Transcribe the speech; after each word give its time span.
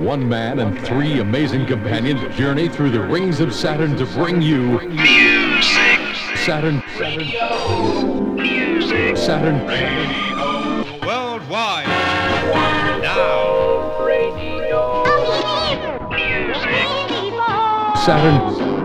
One 0.00 0.28
man 0.28 0.60
and 0.60 0.80
three 0.86 1.18
amazing 1.18 1.66
companions 1.66 2.20
journey 2.36 2.68
through 2.68 2.90
the 2.90 3.00
rings 3.00 3.40
of 3.40 3.52
Saturn 3.52 3.96
to 3.96 4.06
bring 4.06 4.40
you 4.40 4.78
Music. 4.88 6.00
Saturn. 6.36 6.82
Music. 8.36 9.16
Saturn. 9.16 9.66
Worldwide. 11.04 11.88
Now. 13.02 13.98
Music. 16.10 16.68
Saturn. 18.04 18.77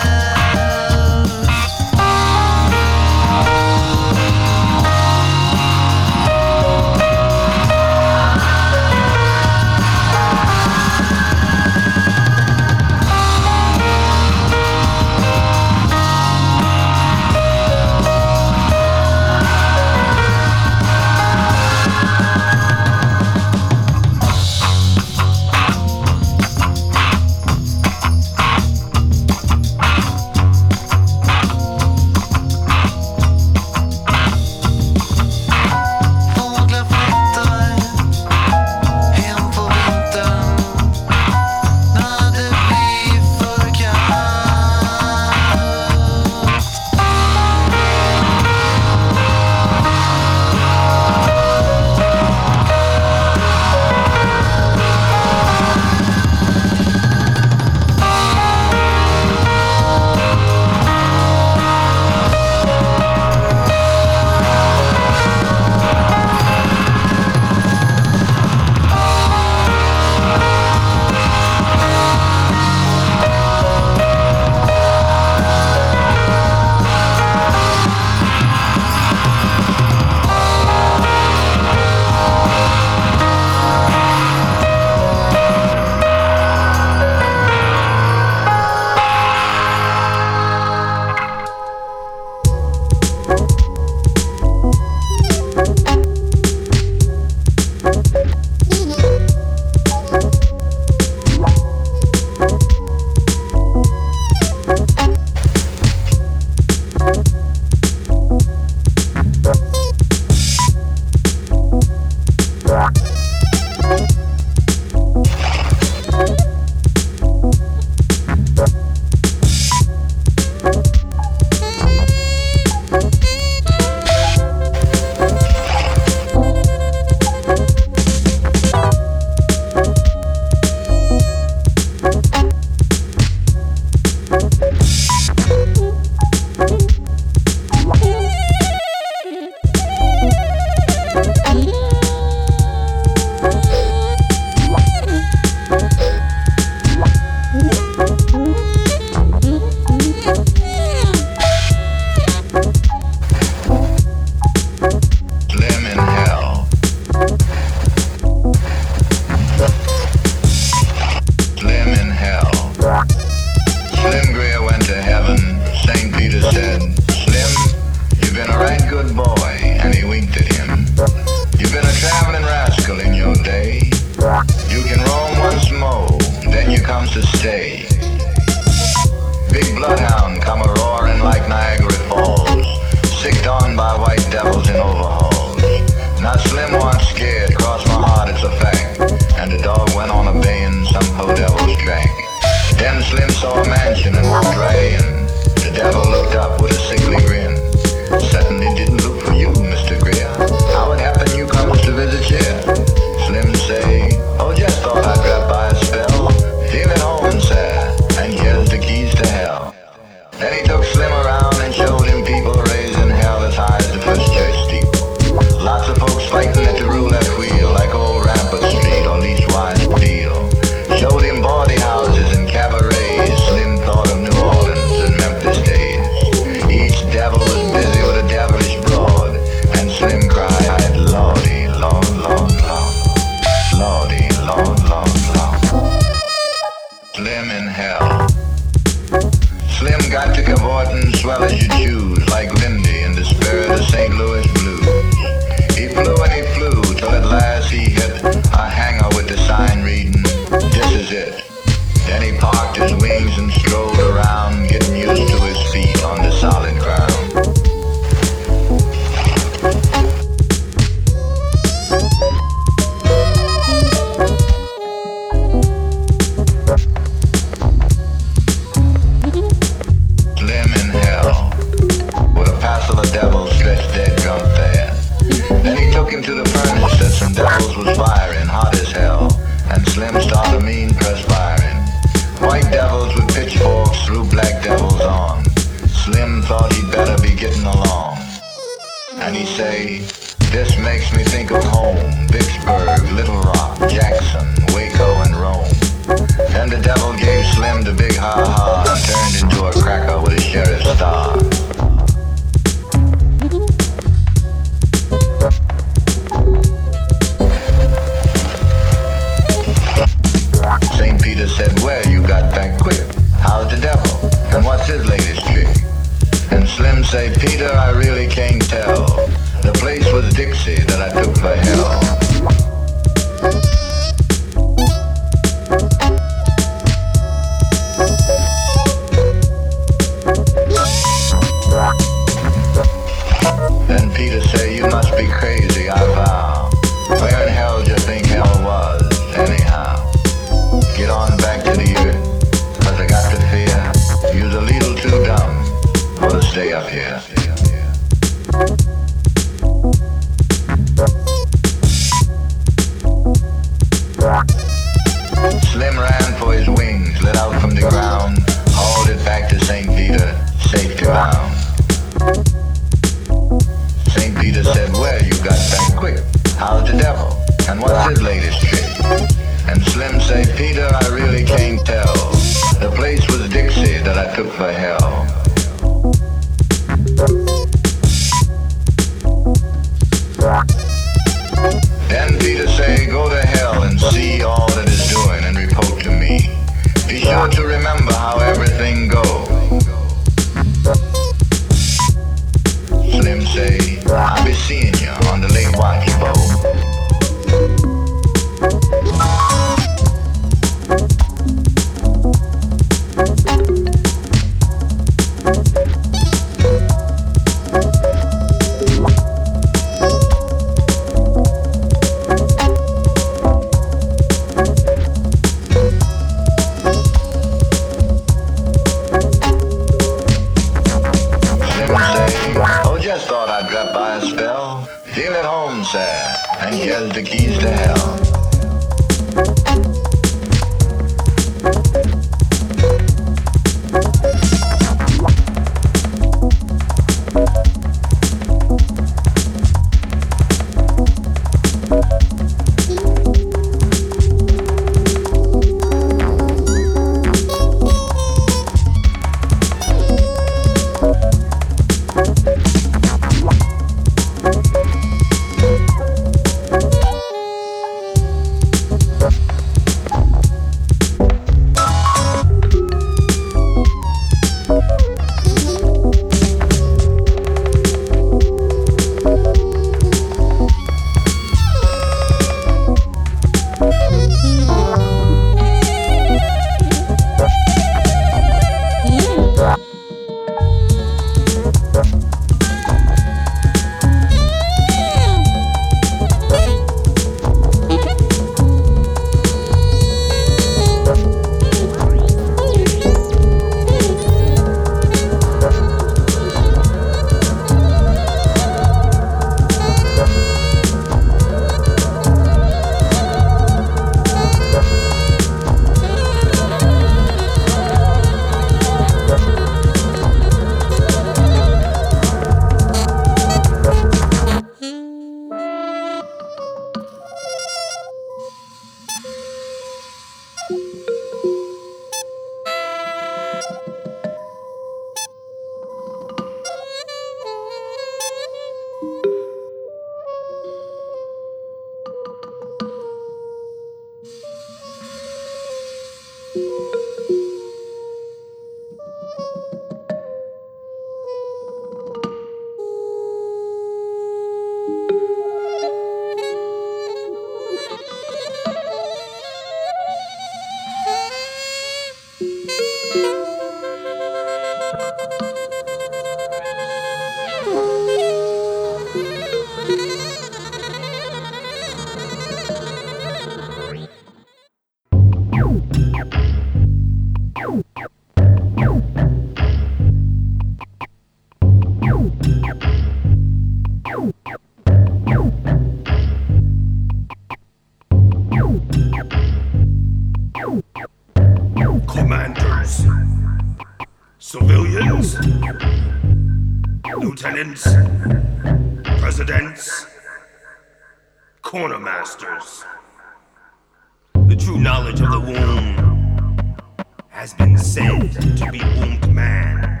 Man. 599.28 600.00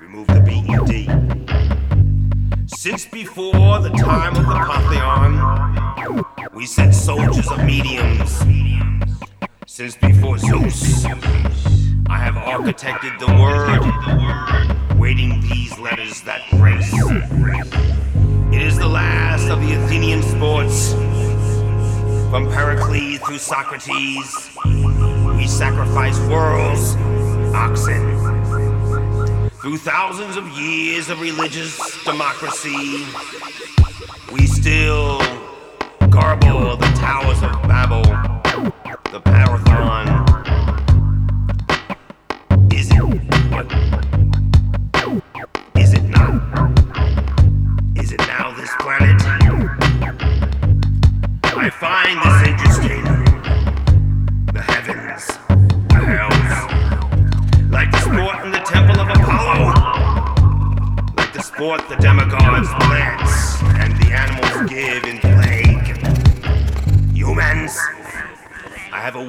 Remove 0.00 0.26
the 0.28 0.40
BED. 0.40 1.08
Since 2.66 3.06
before 3.06 3.80
the 3.80 3.90
time 3.90 4.36
of 4.36 4.46
the 4.46 4.54
Pantheon, 4.54 6.24
we 6.52 6.66
sent 6.66 6.94
soldiers 6.94 7.48
of 7.50 7.64
mediums. 7.64 8.42
Since 9.66 9.96
before 9.96 10.38
Zeus, 10.38 11.04
I 11.04 12.16
have 12.18 12.34
architected 12.34 13.18
the 13.18 13.26
word, 13.40 14.98
waiting 14.98 15.40
these 15.42 15.78
letters 15.78 16.22
that 16.22 16.42
grace. 16.50 16.92
It 18.52 18.62
is 18.62 18.78
the 18.78 18.88
last 18.88 19.48
of 19.48 19.60
the 19.60 19.74
Athenian 19.74 20.22
sports. 20.22 20.94
From 22.30 22.48
Pericles 22.50 23.18
through 23.20 23.38
Socrates, 23.38 24.50
we 25.36 25.46
sacrifice 25.46 26.18
worlds, 26.28 26.96
oxen. 27.54 29.50
Through 29.60 29.78
thousands 29.78 30.36
of 30.36 30.48
years 30.50 31.08
of 31.08 31.20
religious 31.20 32.02
democracy, 32.04 33.04
we 34.32 34.46
still 34.46 35.18
garble 36.10 36.76
the 36.76 36.92
towers 36.96 37.42
of 37.42 37.52
Babel, 37.62 38.02
the 39.12 39.20
Parathon. 39.20 39.67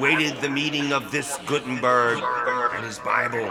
Awaited 0.09 0.41
the 0.41 0.49
meeting 0.49 0.91
of 0.91 1.11
this 1.11 1.37
Gutenberg 1.45 2.17
and 2.73 2.83
his 2.83 2.97
Bible. 2.97 3.47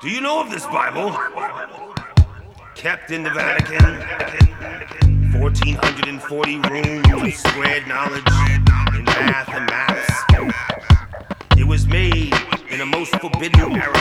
Do 0.00 0.08
you 0.08 0.20
know 0.20 0.40
of 0.40 0.48
this 0.48 0.64
Bible? 0.66 1.10
Kept 2.76 3.10
in 3.10 3.24
the 3.24 3.30
Vatican. 3.30 3.98
1440 5.40 6.58
rooms 6.70 7.04
of 7.10 7.34
squared 7.34 7.88
knowledge 7.88 8.22
in 8.94 9.04
math 9.04 9.48
and 9.48 9.66
maps. 9.66 10.22
It 11.58 11.66
was 11.66 11.88
made 11.88 12.32
in 12.70 12.80
a 12.80 12.86
most 12.86 13.10
forbidden 13.16 13.72
era. 13.72 13.92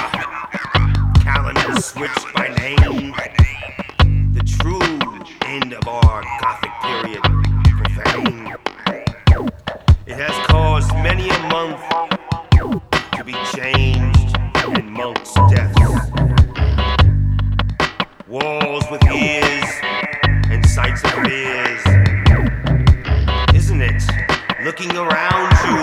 Calendars 1.24 1.86
switched 1.86 2.32
by 2.36 2.50
name. 2.60 3.12
The 4.34 4.44
true 4.44 5.00
end 5.46 5.74
of 5.74 5.88
our 5.88 6.22
Gothic 6.40 6.72
period. 6.84 7.43
It 10.06 10.18
has 10.18 10.48
caused 10.48 10.92
many 10.96 11.30
a 11.30 11.40
month 11.48 11.80
to 13.16 13.24
be 13.24 13.32
changed 13.56 14.36
and 14.68 14.92
monks' 14.92 15.34
deaths. 15.50 15.80
Walls 18.28 18.84
with 18.92 19.02
ears 19.06 19.64
and 20.52 20.66
sights 20.68 21.06
of 21.06 21.26
ears. 21.26 21.80
Isn't 23.56 23.82
it? 23.82 24.04
Looking 24.66 24.92
around 24.98 25.52
you 25.64 25.80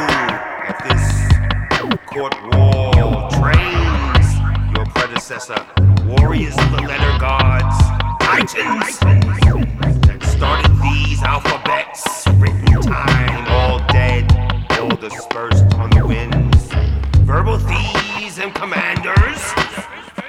at 0.68 0.76
this 0.84 2.02
court 2.04 2.34
wall 2.52 3.30
trains 3.30 4.28
your 4.76 4.84
predecessor, 4.84 5.64
warriors 6.04 6.58
of 6.58 6.72
the 6.72 6.82
letter 6.82 7.18
gods, 7.18 7.74
titans 8.20 8.98
that 10.06 10.22
started 10.22 10.69
these 10.82 11.22
alphabets, 11.22 12.26
written 12.36 12.64
time, 12.82 13.46
all 13.48 13.78
dead, 13.88 14.26
all 14.78 14.96
dispersed 14.96 15.64
on 15.74 15.90
the 15.90 16.06
winds. 16.06 16.72
Verbal 17.26 17.58
thieves 17.58 18.38
and 18.38 18.54
commanders 18.54 19.42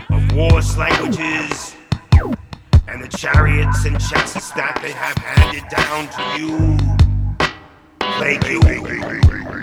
of 0.09 0.35
war's 0.35 0.77
languages 0.77 1.75
and 2.87 3.03
the 3.03 3.17
chariots 3.17 3.85
and 3.85 3.99
chassis 3.99 4.53
that 4.55 4.79
they 4.81 4.91
have 4.91 5.17
handed 5.17 5.63
down 5.69 6.07
to 6.09 6.41
you 6.41 6.91
plague 7.99 8.45
you. 8.45 9.60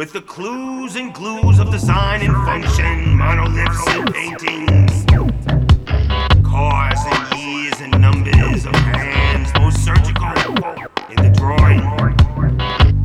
With 0.00 0.14
the 0.14 0.22
clues 0.22 0.96
and 0.96 1.12
glues 1.12 1.58
of 1.58 1.70
design 1.70 2.22
and 2.22 2.32
function, 2.46 3.18
monoliths 3.18 3.86
and 3.88 4.10
paintings, 4.10 5.04
cars 6.42 6.98
and 7.04 7.38
years 7.38 7.74
and 7.82 8.00
numbers 8.00 8.64
of 8.64 8.74
hands, 8.76 9.52
most 9.58 9.84
surgical 9.84 10.28
in 11.10 11.16
the 11.16 11.30
drawing. 11.36 11.82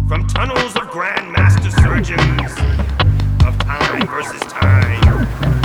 From 0.08 0.26
tunnels 0.28 0.78
of 0.78 0.84
grandmaster 0.84 1.70
surgeons 1.84 2.54
of 3.46 3.60
time 3.60 4.08
versus 4.08 4.40
time, 4.44 5.65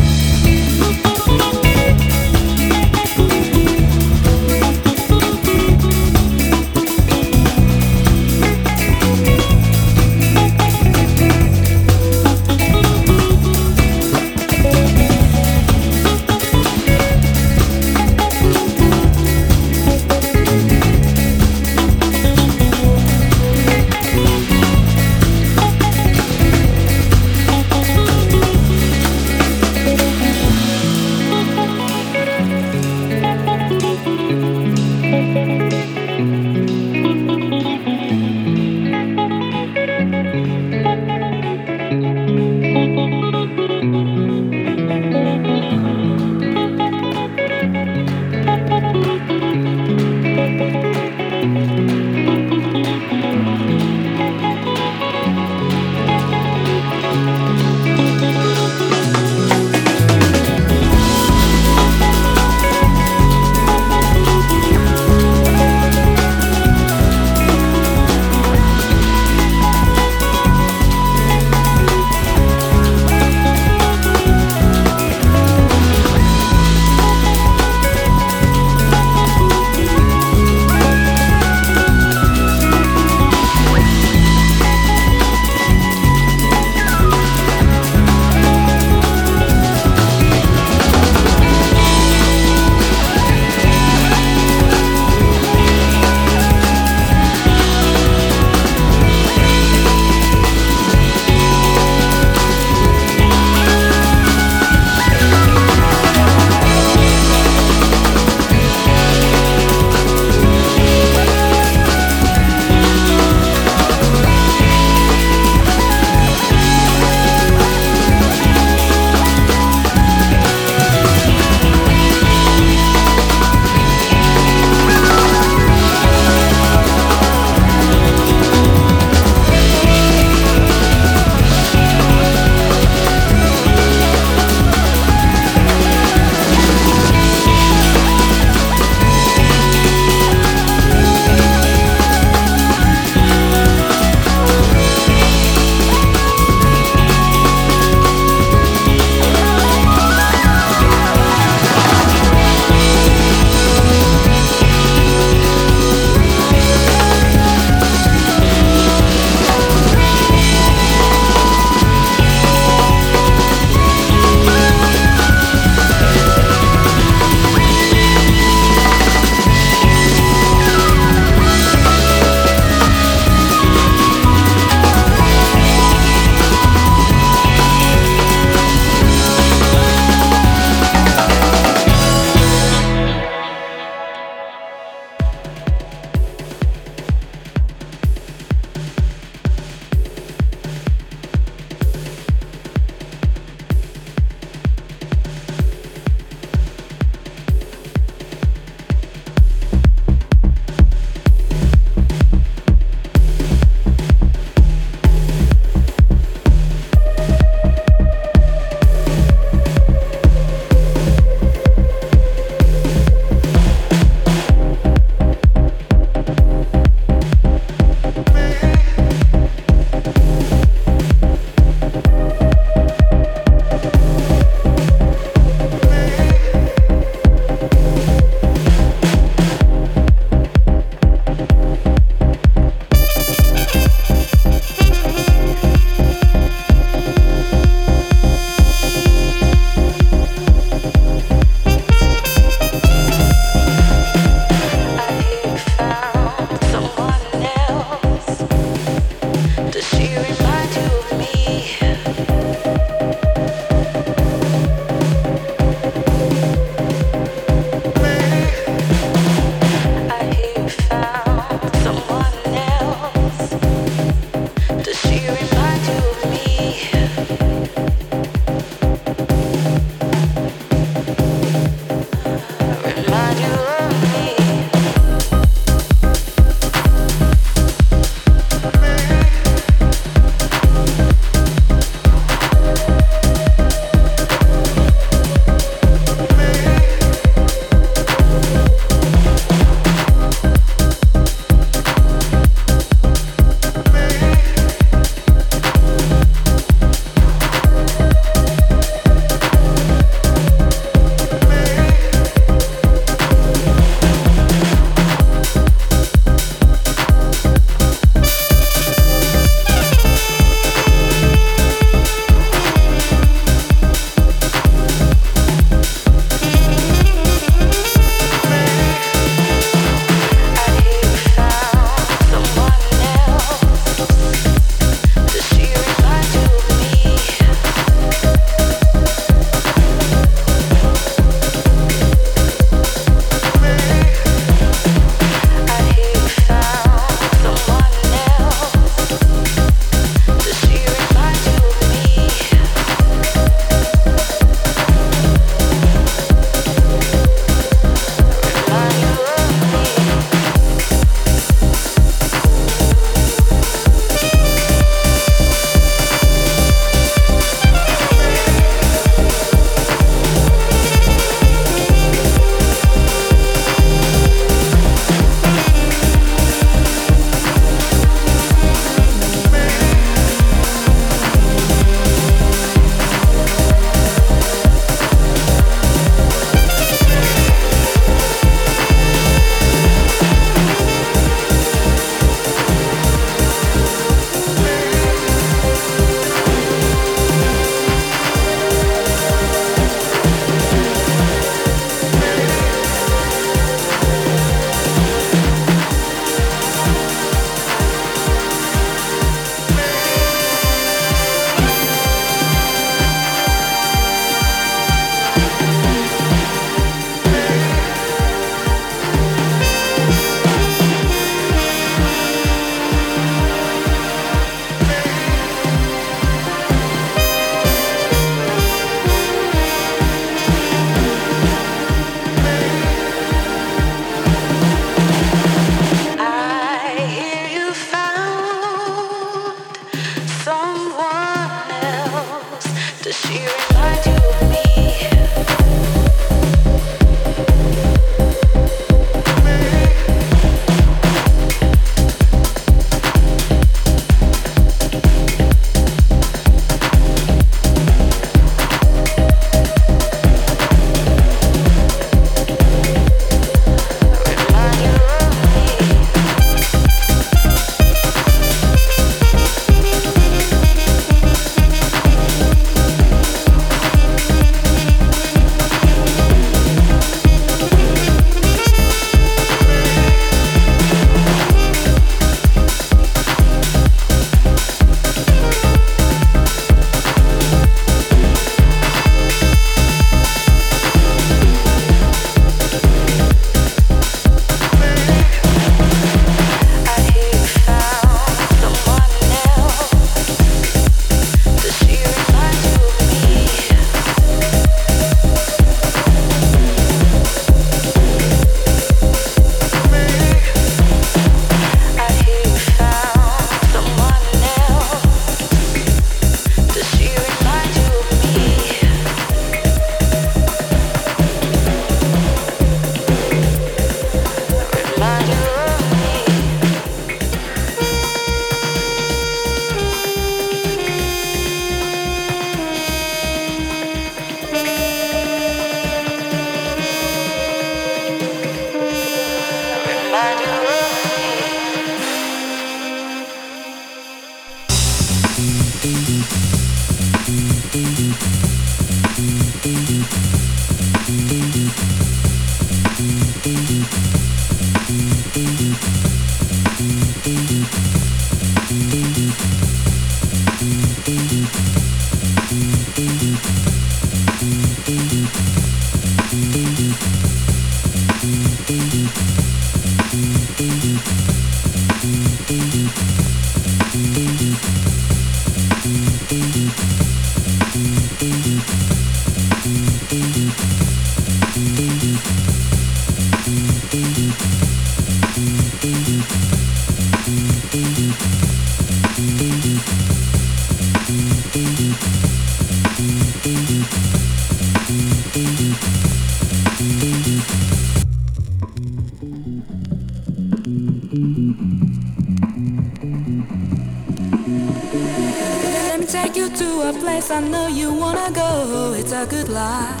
I 597.36 597.40
know 597.40 597.66
you 597.66 597.92
wanna 597.92 598.30
go. 598.32 598.94
It's 598.96 599.12
a 599.12 599.26
good 599.26 599.50
life. 599.50 600.00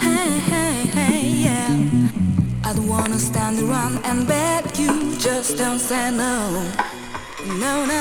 Hey, 0.00 0.30
hey, 0.52 0.74
hey, 0.98 1.20
yeah. 1.46 2.68
I 2.68 2.72
don't 2.72 2.88
wanna 2.88 3.20
stand 3.20 3.60
around 3.60 4.04
and 4.04 4.26
beg 4.26 4.76
you. 4.76 5.14
Just 5.16 5.58
don't 5.58 5.78
say 5.78 6.10
no. 6.10 6.34
No, 7.64 7.86
no. 7.86 7.99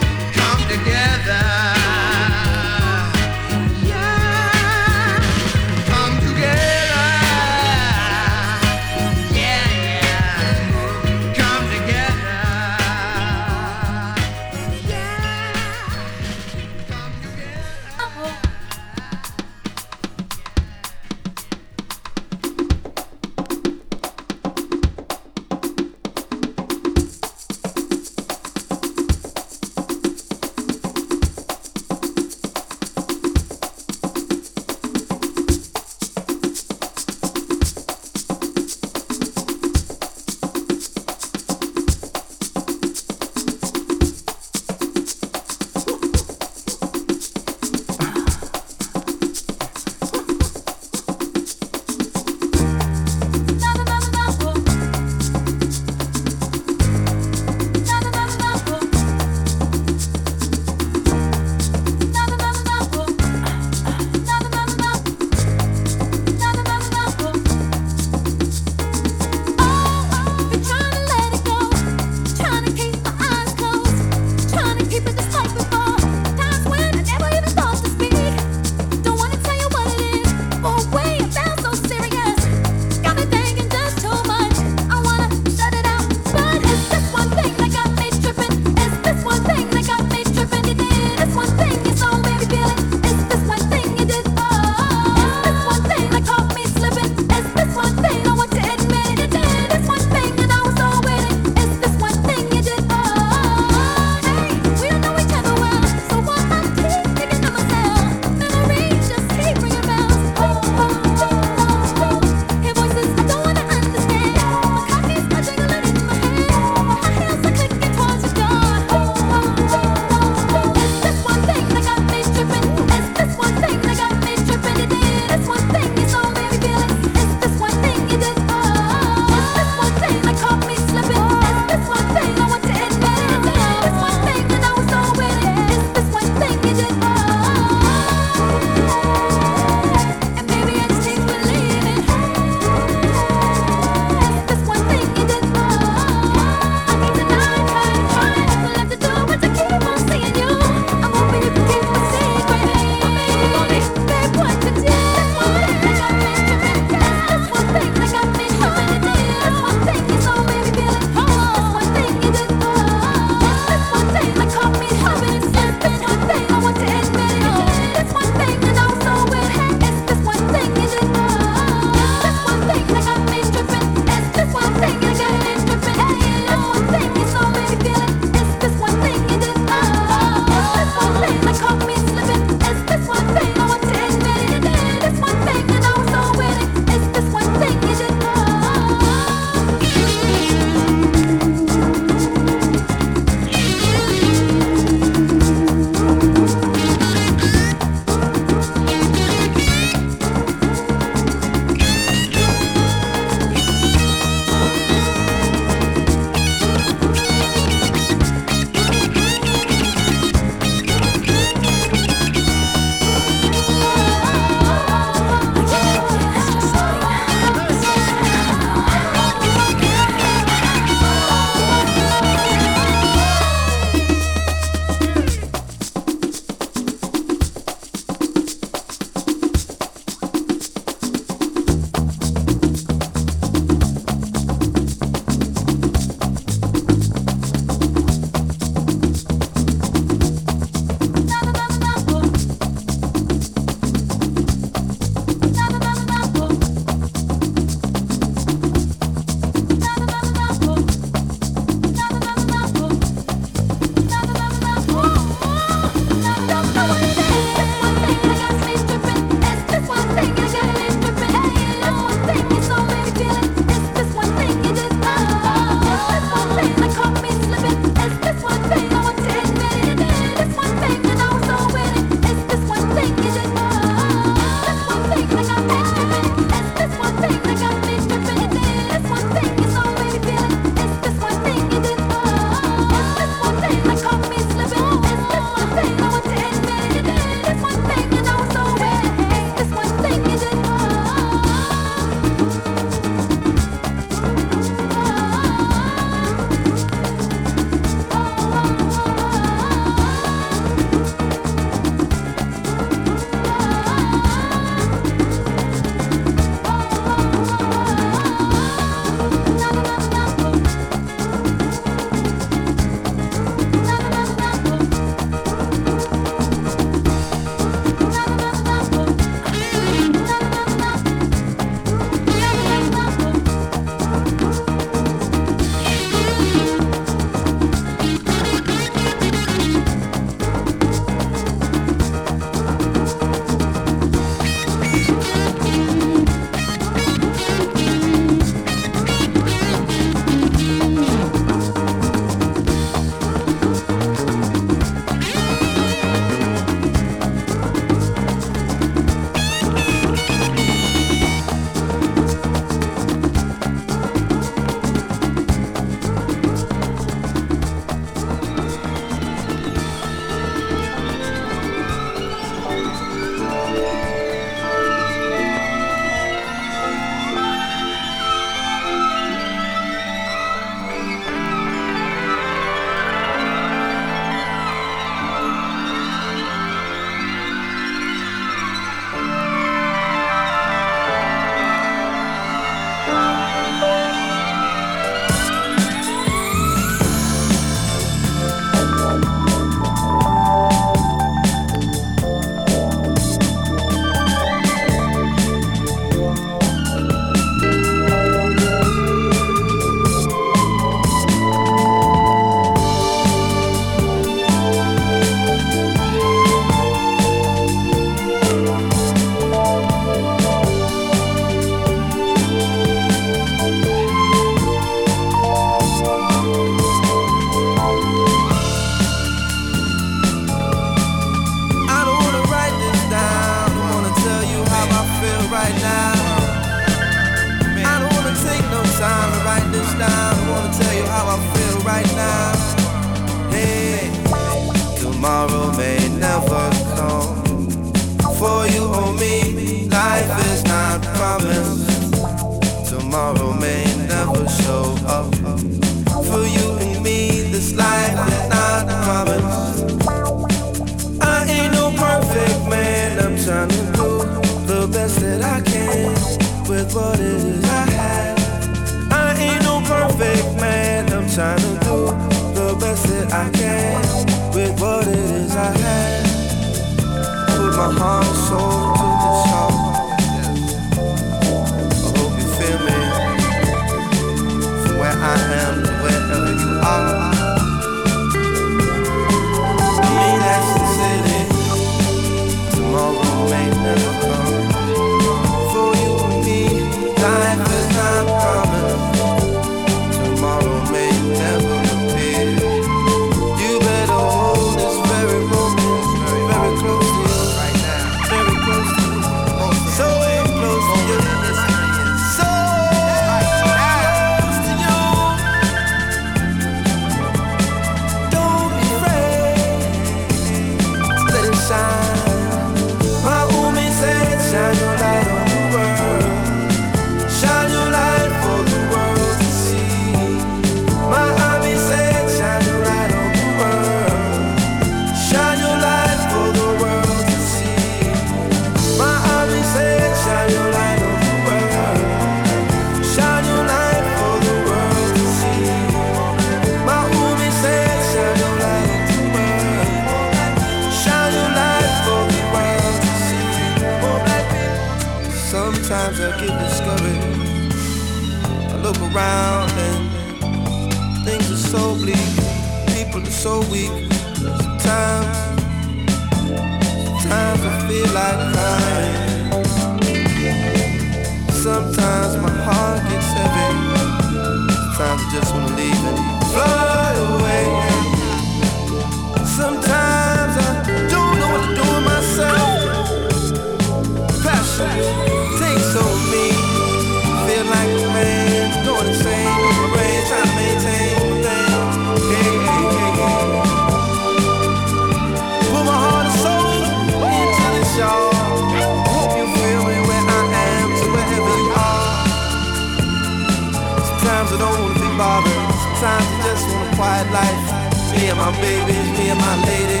my 598.38 598.50
babies, 598.60 599.08
me 599.18 599.30
and 599.34 599.40
my 599.40 599.56
lady. 599.66 600.00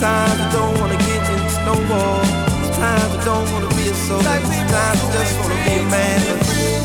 Times 0.00 0.40
I 0.40 0.48
don't 0.52 0.74
wanna 0.80 0.96
get 0.96 1.22
in, 1.34 1.40
no 1.68 1.74
more. 1.90 2.22
Times 2.80 3.12
I 3.16 3.24
don't 3.24 3.46
wanna 3.52 3.70
be 3.76 3.84
a 3.88 3.94
soldier. 4.06 4.24
Times 4.24 4.48
I 4.72 4.88
just 5.14 5.34
wanna 5.40 5.58
be 5.64 5.74
a 5.78 5.84
man. 5.94 6.20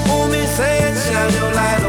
Hold 0.07 0.31
me, 0.31 0.45
say 0.57 0.83
your 1.39 1.51
light. 1.53 1.82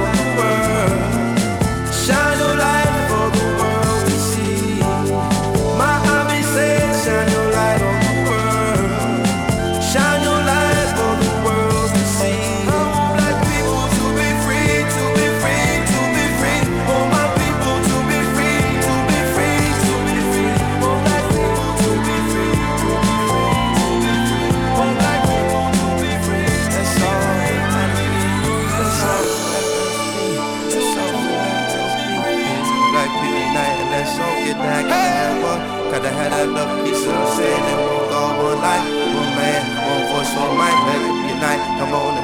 Come 41.76 41.92
on 41.92 42.23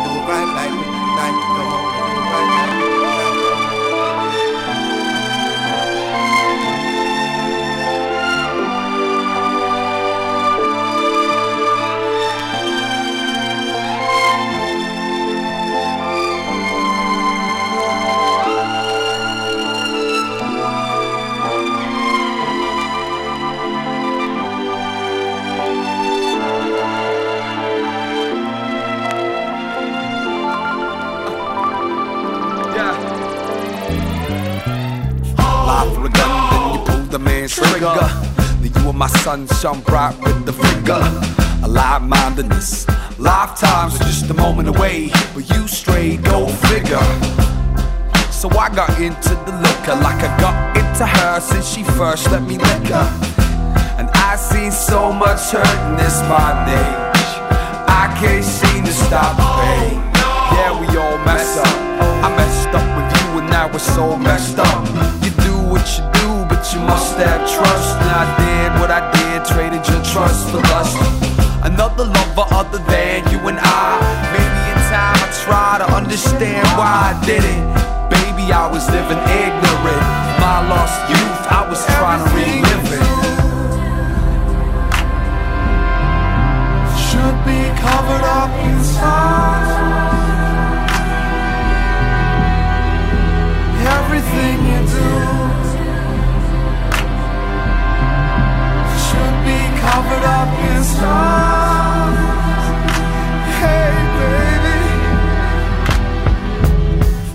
trigger. 37.51 37.99
That 38.63 38.73
you 38.77 38.89
and 38.89 38.99
my 38.99 39.09
son 39.09 39.47
shone 39.61 39.81
bright 39.81 40.17
with 40.23 40.47
the 40.47 40.53
figure. 40.53 41.03
A 41.65 41.69
live 41.69 42.03
mindedness. 42.03 42.87
Lifetimes 43.19 44.01
are 44.01 44.05
just 44.05 44.31
a 44.31 44.35
moment 44.35 44.69
away, 44.69 45.11
but 45.35 45.49
you 45.51 45.67
strayed, 45.67 46.25
go 46.25 46.47
figure. 46.71 47.07
So 48.31 48.49
I 48.51 48.71
got 48.75 48.91
into 49.01 49.35
the 49.47 49.55
liquor 49.65 49.97
like 50.01 50.23
I 50.23 50.31
got 50.41 50.77
into 50.77 51.07
her 51.07 51.41
since 51.41 51.69
she 51.69 51.83
first 51.99 52.31
let 52.31 52.43
me 52.43 52.57
lick 52.57 52.87
her. 52.95 53.09
And 53.99 54.09
I 54.15 54.37
seen 54.37 54.73
so 54.73 55.13
much 55.13 55.51
hurt 55.51 55.79
in 55.91 55.97
this 55.97 56.23
modern 56.31 56.69
age. 56.73 57.31
I 57.91 58.07
can't 58.21 58.45
seem 58.45 58.85
to 58.85 58.93
stop 58.93 59.37
pain. 59.61 59.99
Yeah, 60.55 60.73
we 60.81 60.87
all 60.97 61.19
mess 61.25 61.59
up. 61.59 61.77
I 62.25 62.29
messed 62.37 62.69
up 62.69 62.89
with 62.97 63.11
you 63.21 63.41
and 63.41 63.51
now 63.51 63.71
we're 63.71 63.79
so 63.79 64.17
messed 64.17 64.59
up 64.59 65.20
must 66.86 67.16
have 67.19 67.43
trust. 67.48 67.97
And 68.02 68.11
I 68.11 68.24
did 68.40 68.70
what 68.81 68.90
I 68.90 69.01
did, 69.12 69.44
traded 69.44 69.86
your 69.89 70.02
trust 70.12 70.51
for 70.51 70.61
lust. 70.73 70.97
Another 71.62 72.05
lover 72.05 72.47
other 72.61 72.78
than 72.90 73.24
you 73.31 73.39
and 73.48 73.59
I. 73.61 74.01
Maybe 74.35 74.61
in 74.73 74.78
time 74.89 75.19
I 75.20 75.28
try 75.44 75.70
to 75.82 75.86
understand 75.93 76.66
why 76.78 77.12
I 77.12 77.15
did 77.24 77.44
it. 77.44 77.62
Baby, 78.09 78.52
I 78.52 78.66
was 78.70 78.85
living 78.89 79.23
ignorant. 79.43 80.05
My 80.40 80.59
lost 80.73 80.98
youth, 81.12 81.43
I 81.59 81.62
was 81.69 81.81
trying 81.97 82.20
to 82.24 82.28
relive 82.36 82.90
it. 82.98 83.09
Should 87.07 87.39
be 87.44 87.61
covered 87.81 88.24
up 88.39 88.51
inside. 88.69 89.81
everything 93.90 94.66
you 94.66 94.81
do. 94.86 95.40
covered 99.81 100.24
up 100.24 100.51
in 100.69 100.85
stars. 100.85 102.19
Hey, 103.61 103.93
baby. 104.19 104.81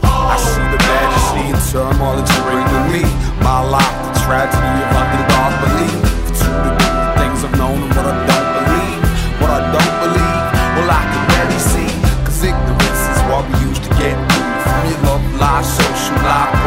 I 0.06 0.38
see 0.38 0.68
the 0.74 0.80
majesty 0.90 1.44
and 1.54 1.62
turmoil 1.72 2.16
that 2.22 2.28
you 2.30 2.42
bring 2.46 2.66
to 2.74 2.82
me. 2.94 3.04
My 3.42 3.62
life, 3.66 3.96
the 4.06 4.14
tragedy 4.26 4.74
of 4.86 4.94
underdog 5.02 5.54
belief. 5.64 6.02
For 6.26 6.34
two 6.38 6.58
to 6.66 6.72
do 6.82 6.90
the 7.02 7.10
things 7.18 7.40
I've 7.46 7.56
known 7.58 7.78
and 7.82 7.92
what 7.98 8.06
I 8.14 8.16
don't 8.30 8.50
believe. 8.58 9.02
What 9.42 9.52
I 9.58 9.62
don't 9.74 9.96
believe, 10.06 10.44
well, 10.78 10.90
I 11.02 11.04
can 11.10 11.24
barely 11.34 11.62
see. 11.72 11.90
Cause 12.26 12.42
ignorance 12.46 13.04
is 13.14 13.20
what 13.30 13.44
we 13.50 13.56
used 13.70 13.84
to 13.90 13.92
get 13.98 14.16
through. 14.30 14.54
From 14.66 14.82
your 14.90 15.02
love 15.10 15.26
lies, 15.42 15.68
social 15.78 16.18
life. 16.22 16.65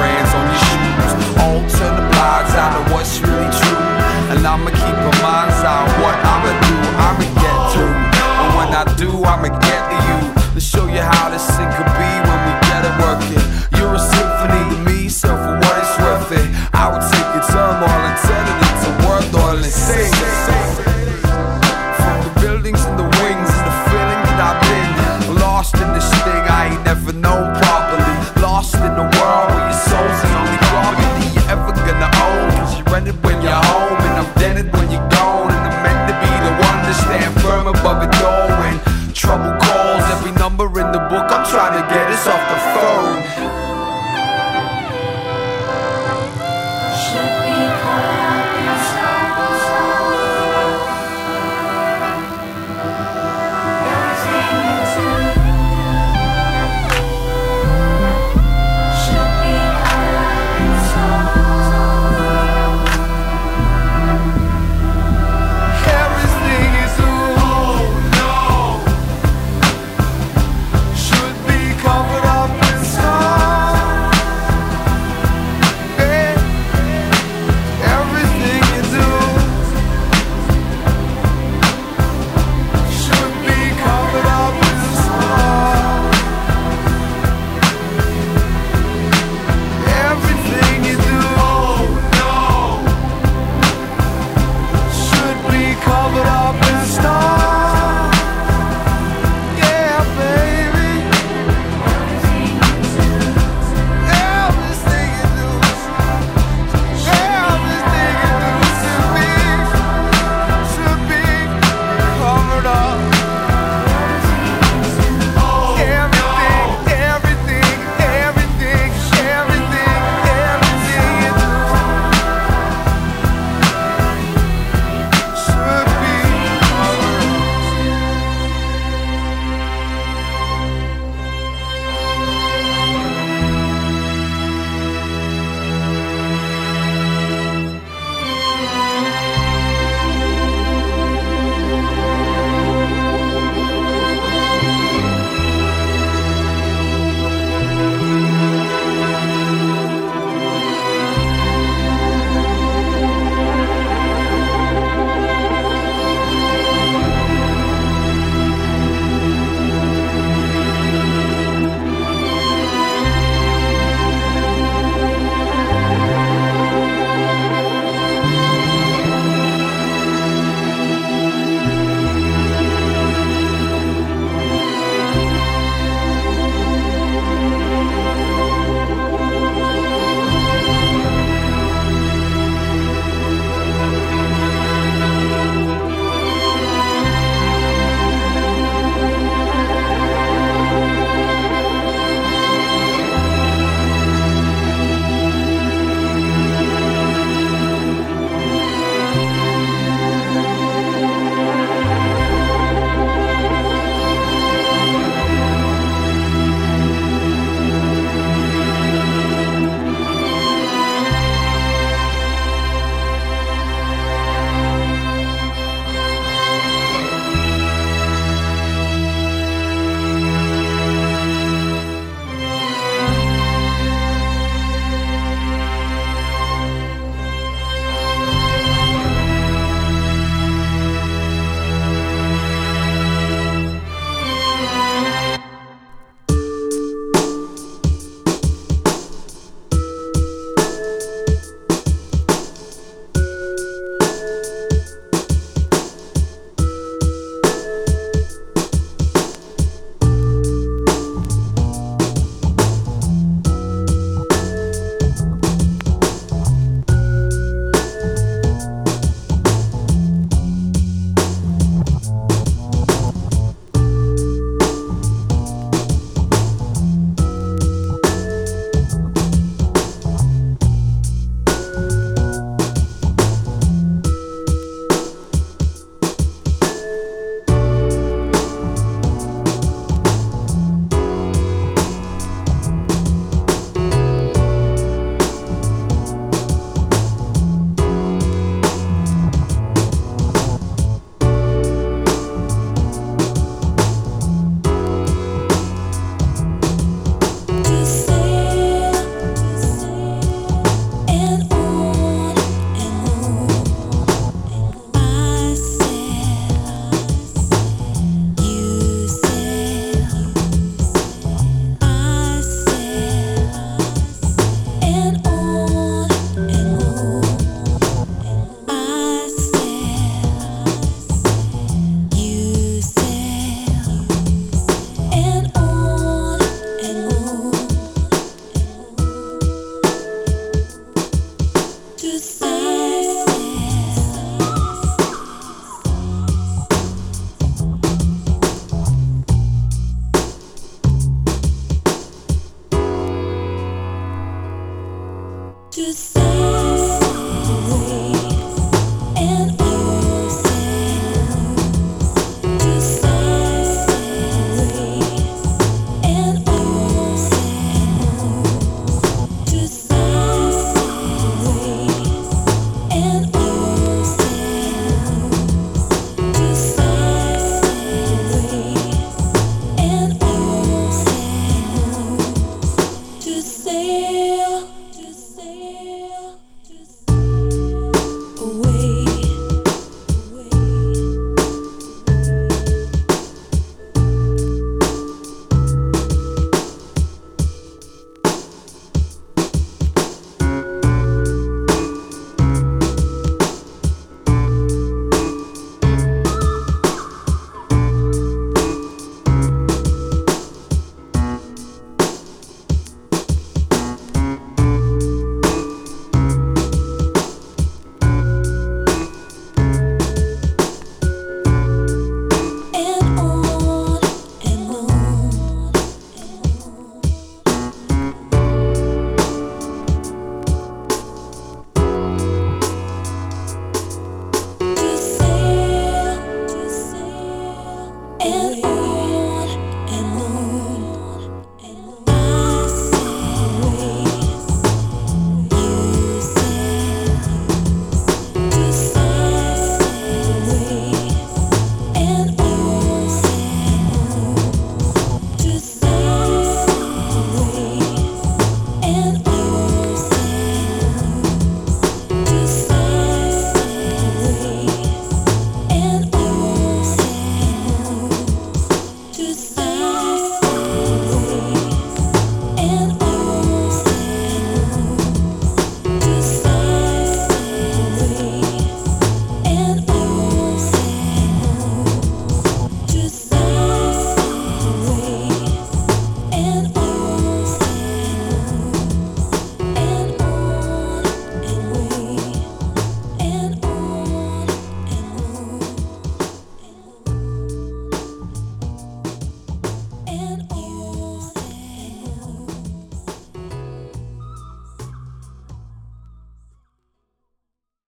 trying 41.59 41.83
to 41.83 41.93
get 41.93 42.09
us 42.09 42.25
off 42.29 42.45
the 42.51 42.59
phone. 42.79 43.68